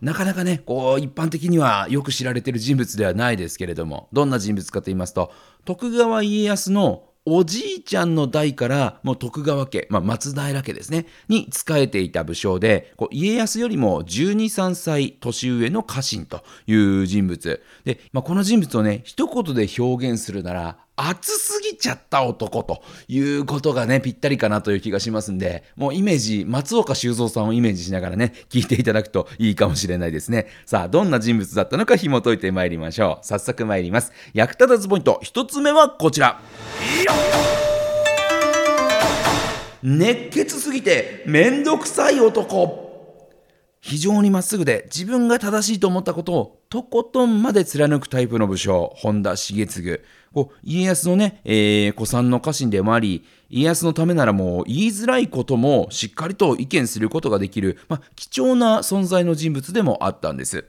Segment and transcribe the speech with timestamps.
[0.00, 5.32] なかなかね、こう、一般的にはよく知られている人物ではないですけれども、どんな人物かと言いますと、
[5.64, 17.62] 徳川家康のおじいちゃんの代からもう徳川家、まあ、松平家ですね、に仕えていた武将で、こう家康よりも12、3歳年上の家臣という人物。
[17.84, 30.46] で、まあ、この人物をね、一言で表現するなら、熱すぎちゃった男ということがね、ぴったりかなという気がしますんで、もうイメージ、松岡修造さんをイメージしながらね、聞いていただくといいかもしれないですね。
[30.64, 33.26] さあ、どんな人物だったのか紐解いてまいりましょう。
[33.26, 34.12] 早速参ります。
[34.32, 36.40] 役立たずポイント、一つ目はこちら。
[39.82, 42.85] 熱血すぎてめんどくさい男。
[43.86, 50.00] 非常にまっすぐで自分が正しいと思ったことをとことんまで貫くタイプの武将、本田重次。
[50.34, 60.64] こう家康のね、えー、古参の家臣でもあり、家康のためならもう言いづらいこともしっかりと意見することができる、まあ、貴重な存在の人物でもあったんです。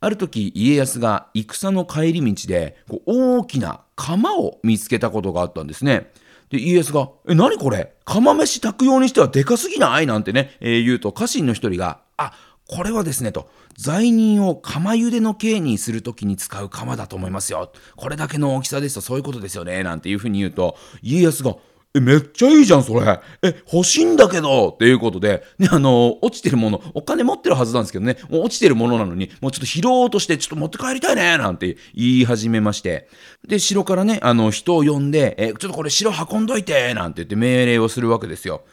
[0.00, 6.10] ある時家康が戦の帰り道でこう大きな釜を見つけたことがあったんですね。
[6.50, 7.94] で、家康が、え、何これ？
[8.04, 10.06] 釜飯炊くようにしてはでかすぎない？
[10.06, 12.32] なんてね、えー、言うと家臣の一人が、あ、
[12.68, 17.72] これはですね、と、罪人を釜茹での刑にするときに使う釜だと思いますよ。
[17.96, 19.82] これだけの大きさですとそういうことですよね。
[19.82, 21.56] なんていうふうに言うと、家康が、
[21.94, 23.20] え、めっちゃいいじゃん、それ。
[23.42, 33.08] え、欲しいんだけどっていうことで、ね、あの、落ちてるもの、お金持ってるはずなんですけどね、もう落ちてるものなのに、もうちょっと拾おうとして、ちょっと持って帰りたいねなんて言い始めまして、
[33.46, 38.64] で、城からね、あの、人を呼んで、え、ちょっとこれ城運んどいてなんて言って命令をするわけですよ。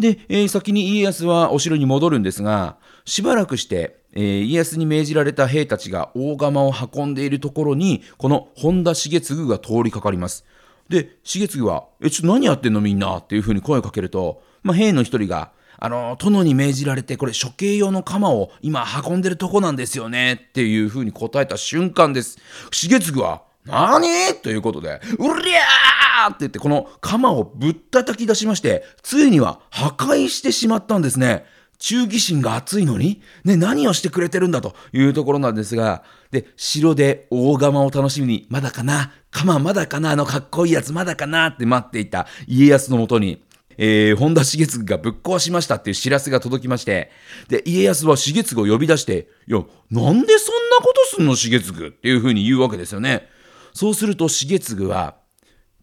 [0.00, 10.44] で、えー、先に家康はお城に戻るんですが、しばらくして、えー、家康に命じられた兵たちが大釜を運んでいるところに、この本田重次が通りかかります。
[10.88, 13.18] で、重次は、え、ちょっと何やってんのみんな？
[13.18, 22.38] っていうふうに声をかけると、まあ、兵の一人が、あの、殿に命じられて、これ処刑用の鎌を今運んでるとこなんですよねっていうふうに答えた瞬間です。
[22.72, 24.34] 重次は、何？
[24.42, 31.44] ということで、うりゃーって言って、この鎌をぶったたき出しまして、ついには破壊してしまったんですね。
[31.80, 43.42] 忠義心が熱いのに、ね、何をしてくれてるんだというところなんですが、で、城で大釜を楽しみに、まだかな鎌まだかなあのかっこいいやつまだかなって待っていた家康のもとに、
[43.78, 47.10] えー、本田重次がぶっ壊しましたっていう知らせが届きまして、
[47.48, 53.26] で、家康は重次を呼び出して、いや、なんでそんなことすんの重次っていうふうに言うわけですよね。
[53.72, 55.16] そうすると重次は、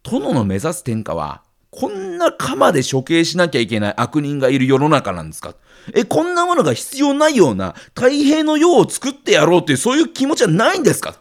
[0.09, 5.53] 殿の目指す天下は、こんな鎌で処刑しなきゃいけない悪人がいる世の中なんですか？
[5.94, 11.16] え、こんなものが必要ないような太平の世を作ってやろうっていうそういう気持ちはないんですか？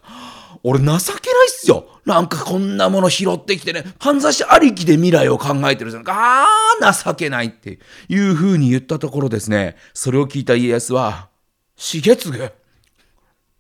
[0.63, 1.87] 俺情けないっすよ。
[2.05, 6.45] なんかこんなもの拾ってきてね、犯罪者ありきで未来を考えてるじゃんか。
[6.45, 11.29] あー、情けないっていう風に言ったところですね、それを聞いた家康は、
[11.77, 12.39] 重次、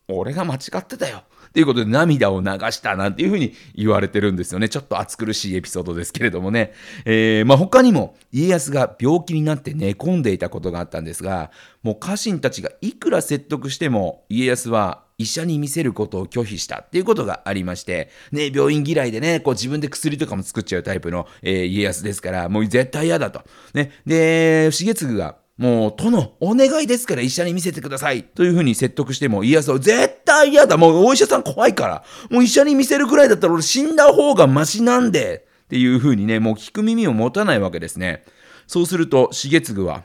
[0.08, 1.24] 俺が間違ってたよ。
[1.56, 4.68] ということで涙を流したなんていうふうに言われてるんですよね。
[4.68, 6.74] ちょっと暑苦しいエピソードですけれどもね。
[7.06, 11.50] えー、まあ、他にも家康が病気になって寝込んでいたことがあったんですが、
[11.82, 23.40] もう家臣たちがいくら説得しても家康は医者に見せることを拒否したっていうことがありまして、ね、病院嫌いでね、こう自分で薬とかも作っちゃうタイプの、えー、家康ですから、もう絶対嫌だと。
[23.72, 28.24] ね、で、重次がもう、殿、お願いですから医者に見せてください。
[28.24, 30.76] というふうに説得しても、家康は絶対嫌だ。
[30.76, 32.04] もうお医者さん怖いから。
[32.30, 35.46] もう医者に見せるくらいだったら俺死んだ方がマシなんで。
[35.64, 38.24] っていうふうにね、もう聞く耳を持たないわけですね。
[38.66, 40.04] そうすると、重次は、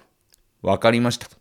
[0.61, 1.35] わかりましたと。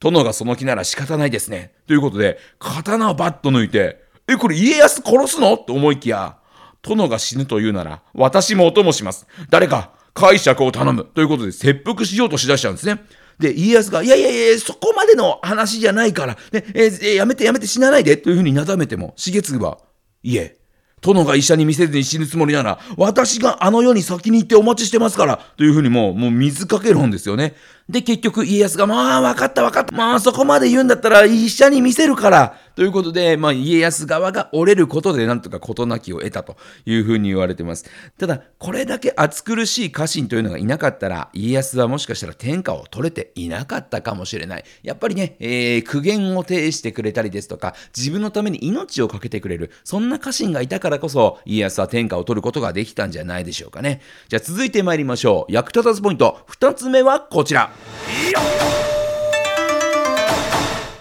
[0.00, 1.74] 殿がその気なら仕方ないですね。
[1.86, 5.58] ということで、刀をバッと抜いて、え、これ家康殺すの？
[5.58, 6.38] と思いきや、
[6.80, 9.26] 殿が死ぬというなら、私もお供します。
[9.50, 11.04] 誰か、解釈を頼む。
[11.04, 13.02] ということで、切腹しようとしだしちゃうんですね。
[13.42, 19.78] で、家康が、いやいやいや、そこまでの話じゃないから、ね、えー、やめてやめて死なないで、というふうになだめても、重次は、
[20.22, 20.56] いえ、
[21.02, 27.54] 殿が医者に見せずに死ぬつもりなら、私があの世に先に行ってお待ちしてますから、というふうにもう、もう水かけるんですよね。
[27.92, 29.94] で、結局家康が、まあ、分かった分かった。
[29.94, 32.56] まあ、そこまで言うんだったら、医者に見せるから。
[32.74, 36.56] ということで、まあ、家康側が折れることで、なんとか事なきを得たと
[36.86, 37.84] いうふうに言われてます。
[38.18, 44.64] ただ、これだけ暑苦しい家臣というのがいなかったら、家康はもしかしたら天下を取れていなかったかもしれない。
[44.82, 54.00] やっぱりね、えー、苦言を呈してくれたりですとか、自分のために命を懸けてくれる、そんな家臣がいたからこそ、家康は天下を取ることができたんじゃないでしょうかね。
[54.28, 55.52] じゃあ続いて参りましょう。
[55.52, 57.70] 役立たずポイント、2つ目はこちら。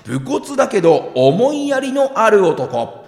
[0.06, 3.06] 武骨だけど思いやりのある男。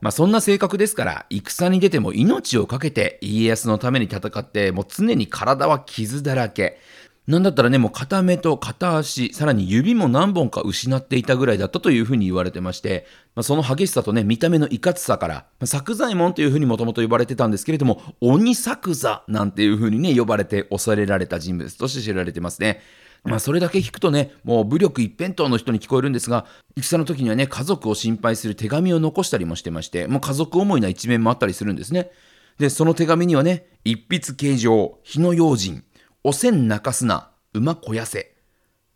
[0.00, 6.78] まあそんな性格ですから、戦に出ても命を懸けて家康のために戦って、もう常に体は傷だらけ。
[7.26, 22.82] なんだったらね、もう片目と片足、さらに指も何本か失っていたぐらいだったというふうに言われてまして、まあ、その激しさとね、見た目のいかつさから、まあ、作左衛門というふうにもともと呼ばれてたんですけれども、鬼作座なんていうふうにね、呼ばれて恐れられた人物として知られてますね。
[23.24, 32.10] まあそれだけ聞くとね、もう武力一辺倒の人に聞こえるんですが、戦の時にはね、家族を心配する手紙を残したりもしてまして、もう家族思いな一面もあったりするんですね。
[32.58, 35.84] で、その手紙にはね、一筆形状、火の用心、
[36.22, 38.34] おせん泣かすな、馬肥やせ。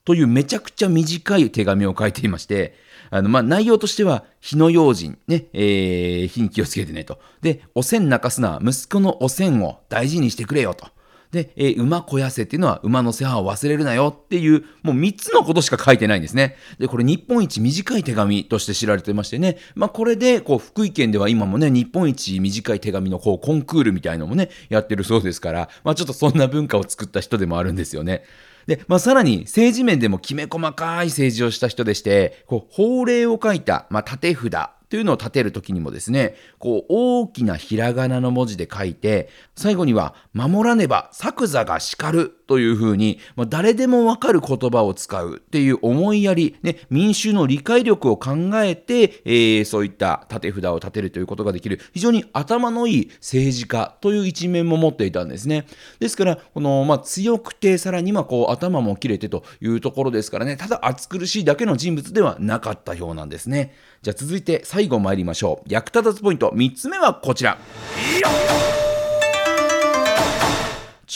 [0.04, 2.74] というめちゃくちゃ短い手紙を書いていまして、
[3.10, 7.18] あの、まあ、内容としては、火の用心、ね、えー、火に気をつけてねと。
[7.40, 10.86] で、おせん泣かすな、息子のおせんを大事にしてくれよと。
[11.30, 16.56] で、えー、馬肥やせっていうのは馬の世話を忘れるなよっていう、もう3つのことしか書いてないんですね。
[16.78, 28.24] で、これ日本一短い手紙として知られてましてね、まあこれで、こう、福井県では今もね、日本一短い手紙のこう、コンクールみたいのもね、やってるそうですから、まあちょっとそんな文化を作った人でもあるんですよね。
[28.66, 34.52] で、まあ、さらに政治面でもきめ細かい政治をした人でして、こう法令を書いた、まあ、縦札
[34.88, 42.37] というのを立てるときにもですね、こう大きなひらがなの文字で書いて、最後には守らねば作座が叱る。
[42.48, 55.66] というふうに、まあ、誰でもわかる言葉を使うっていう思いやり、ね、民衆の理解力を考えて、えー、そういった立て札を立てるということができる、非常に頭のいい政治家という一面も持っていたんですね。
[56.00, 63.74] ですから、この、まあ、強くて、さらにはこう頭も切れてというところですからね、ただ暑苦しいだけの人物ではなかったようなんですね。
[64.00, 65.68] じゃあ続いて最後参りましょう。
[65.68, 67.58] 役立たずポイント3つ目はこちら。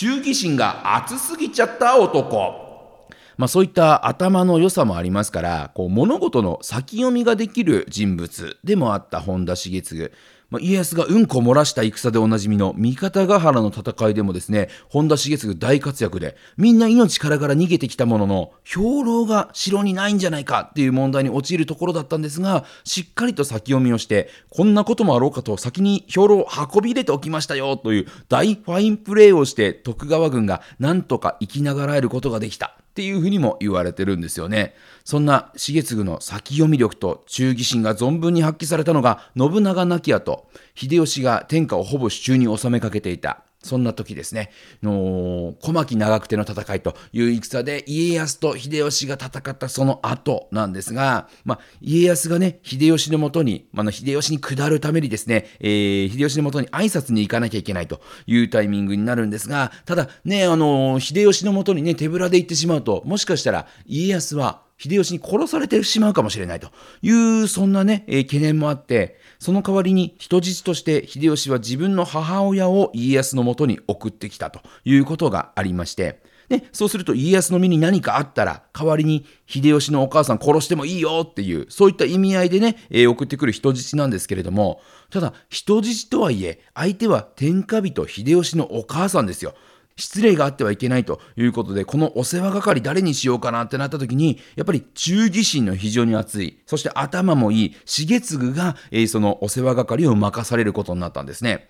[0.02, 3.08] 忠義心が熱すぎちゃった男。
[3.36, 10.10] まあ、そういった頭の良さもありますからこう物事の先読みができる人物でもあった本田茂次
[10.52, 32.76] まあ、家康がうんこ漏らした戦でおなじみの三方ヶ原の戦いでもですね、本田重次大活躍で、みんな命からがら逃げてきたものの、兵糧が城にないんじゃないかっていう問題に陥るところだったんですが、しっかりと先読みをして、こんなこともあろうかと先に兵糧を運び入れておきましたよという大ファインプレーをして徳川軍がなんとか生きながらえることができた。
[32.92, 34.74] っていうふうにも言われてるんですよね。
[35.02, 43.44] そんな重次の先読み力と忠義心が存分に発揮されたのが信長亡き後、秀吉が天下をほぼ手中に収めかけていた。
[43.62, 44.50] そんな時ですね、
[44.82, 66.70] の小牧長久手の戦いという戦で家康と秀吉が戦ったその後なんですが、まあ、家康がね、秀吉のもとに、まあ、秀吉に下るためにですね、えー、秀吉のもとに挨拶に行かなきゃいけないというタイミングになるんですが、ただね、あの秀吉のもとにね、手ぶらで行ってしまうと、もしかしたら家康は秀吉に殺されてしまうかもしれないと
[67.02, 67.12] い
[67.42, 84.80] う、そんなね、えー、懸念もあって、その代わりに人質として秀吉は自分の母親を家康のもとに送ってきたということがありまして、で、そうすると家康の身に何かあったら、代わりに秀吉のお母さん殺してもいいよっていう、そういった意味合いでね、えー、送ってくる人質なんですけれども、
[85.10, 89.54] ただ、人質とはいえ、相手は天下人秀吉のお母さんですよ。
[89.96, 101.68] 失礼があってはいけないということで、このお世話係誰にしようかなってなった時に、やっぱり忠義心の非常に熱い、そして頭もいい、重次が、えー、そのお世話係を任されることになったんですね。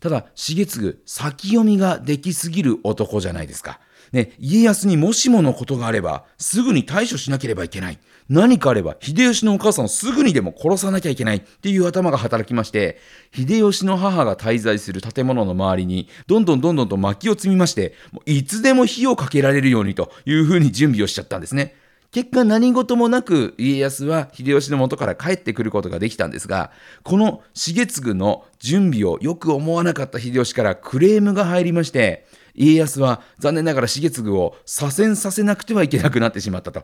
[0.00, 3.80] ただ、重次、先読みができすぎる男じゃないですか。
[4.12, 7.98] ね、家康にもしものことがあれば、すぐに対処しなければいけない。
[8.28, 12.98] 何かあれば、秀吉のお母さんをすぐにでも殺さなきゃいけないっていう頭が働きまして、
[13.34, 21.74] 秀吉の母が滞在する建物の周りに、どんどんどんどんと薪を積みまして、もういつでも火をかけられるようにというふうに準備をしちゃったんですね。
[22.10, 26.70] 結果何事もなく家康は秀吉の元から帰ってくることができたんですが、
[27.02, 32.26] この重次の準備をよく思わなかった秀吉からクレームが入りまして、
[32.58, 36.82] 家康は残念ながら重次を左遷させなくてはいけなくなってしまったと。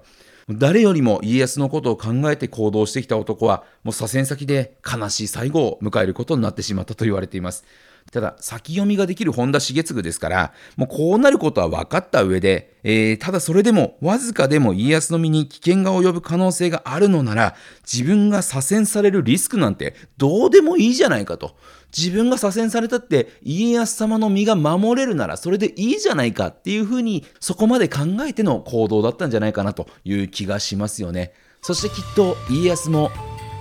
[0.49, 7.65] 誰よりも家康のことを考えて行動してきた男は、もう左遷先で悲しい最後を迎えることになってしまったと言われています。
[8.13, 17.57] ただ、先読みができる本田重次ですから、もうこうなることは分かった上で、えー、ただそれでも、わずかでも家康の身に危険が及ぶ可能性があるのなら、
[17.91, 21.57] 自分が左遷されるリスクなんてどうでもいいじゃないかと。
[21.97, 31.33] 自分が左遷されたって家康様の身が守れるならそれでいいじゃないかっていうふうにそこまで考えての行動だったんじゃないかなという気がしますよね。
[31.63, 33.11] そしてきっと家康も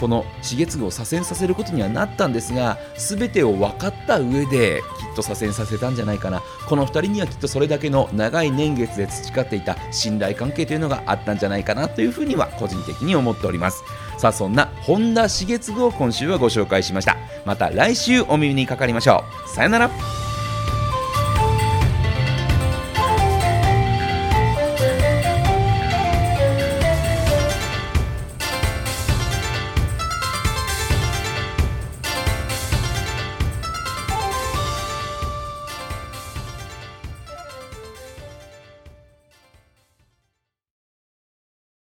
[0.04, 6.44] この重次を左遷させることにはなったんですが全てを分かった上できっと左遷させたんじゃないかな。
[6.68, 13.82] この2人にはきっとそれだけの長い年月で培っていた信頼関係というのがあったんじゃないかなというふうには個人的に思っております。
[14.18, 17.16] さあそんな本田重次を今週はご紹介しました。
[17.46, 19.50] また来週お耳にかかりましょう。
[19.56, 20.23] さよなら。